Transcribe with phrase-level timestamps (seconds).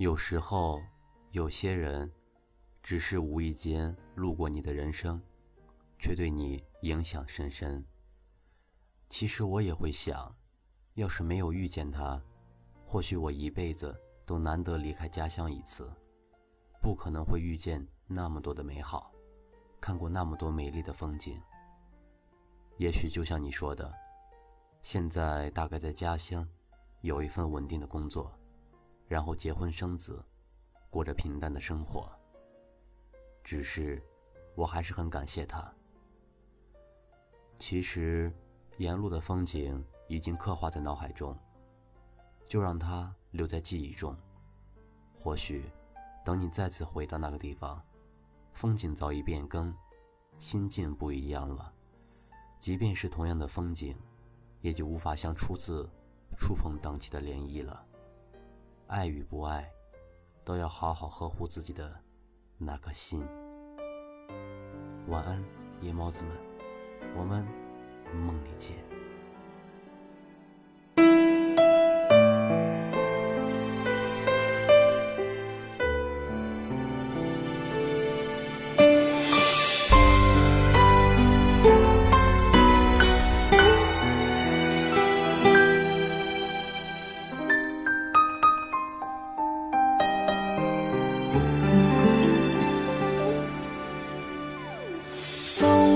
[0.00, 0.82] 有时候，
[1.32, 2.10] 有些人
[2.82, 5.20] 只是无意间路过你的人生，
[5.98, 7.84] 却对你影响深深。
[9.10, 10.34] 其实我也会想，
[10.94, 12.18] 要是没有遇见他，
[12.86, 13.94] 或许我一辈子
[14.24, 15.92] 都难得离开家乡一次，
[16.80, 19.12] 不可能会遇见那么多的美好，
[19.82, 21.38] 看过那么多美丽的风景。
[22.78, 23.94] 也许就像你说的，
[24.80, 26.48] 现在大概在家乡，
[27.02, 28.34] 有一份稳定的工作。
[29.10, 30.24] 然后结婚生子，
[30.88, 32.08] 过着平淡的生活。
[33.42, 34.00] 只是，
[34.54, 35.68] 我还是很感谢他。
[37.58, 38.32] 其实，
[38.76, 41.36] 沿路的风景已经刻画在脑海中，
[42.46, 44.16] 就让它留在记忆中。
[45.12, 45.68] 或许，
[46.24, 47.82] 等你再次回到那个地方，
[48.52, 49.74] 风景早已变更，
[50.38, 51.74] 心境不一样了。
[52.60, 53.98] 即便是同样的风景，
[54.60, 55.90] 也就无法像初次
[56.38, 57.84] 触碰荡起的涟漪了。
[58.90, 59.72] 爱与不爱，
[60.44, 61.96] 都要好好呵护自己的
[62.58, 63.24] 那颗心。
[65.06, 65.40] 晚安，
[65.80, 66.36] 夜猫子们，
[67.16, 67.46] 我们
[68.12, 68.99] 梦里见。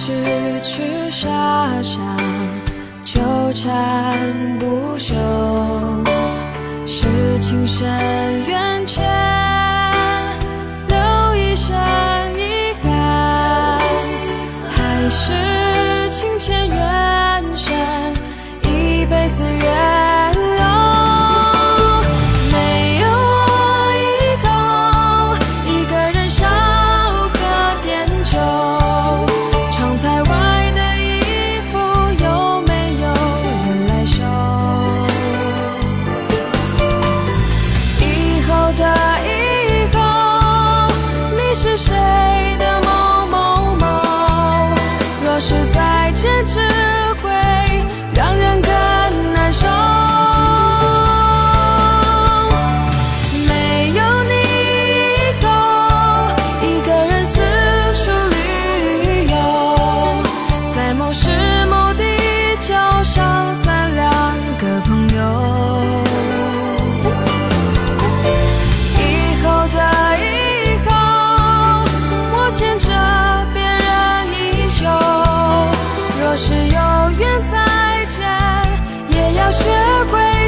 [0.00, 0.14] 痴
[0.62, 1.26] 痴傻
[1.82, 1.98] 傻
[3.02, 3.20] 纠
[3.52, 4.16] 缠
[4.60, 5.12] 不休？
[6.86, 7.84] 是情深
[8.46, 9.04] 缘浅，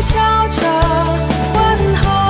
[0.00, 0.62] 笑着
[1.54, 2.20] 问候。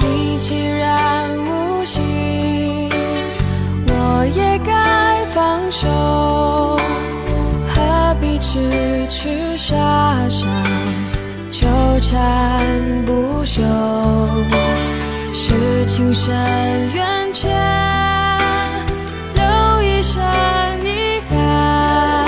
[0.00, 2.88] 你既然无心
[3.88, 5.86] 我也该放手
[7.68, 9.74] 何必去痴傻
[10.28, 10.46] 傻
[11.50, 11.66] 纠
[12.00, 13.60] 缠不休，
[15.32, 16.32] 是情深
[16.94, 17.50] 缘浅，
[19.34, 20.22] 留一生
[20.84, 22.24] 遗憾，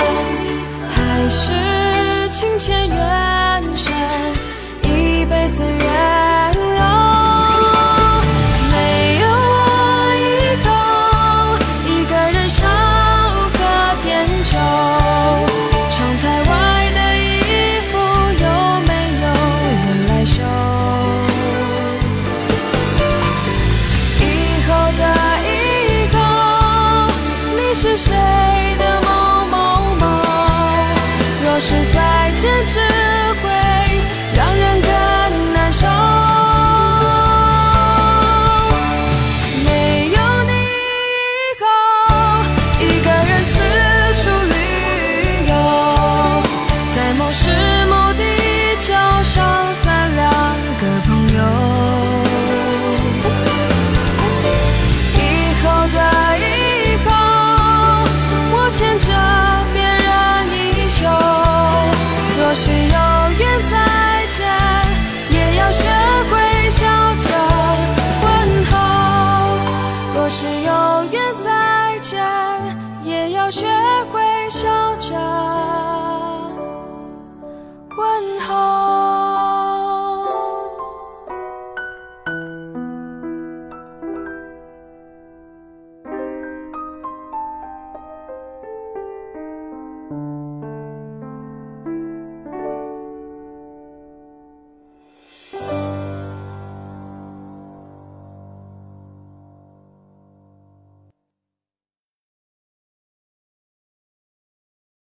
[0.89, 2.98] 还是情浅缘
[27.81, 28.28] 是谁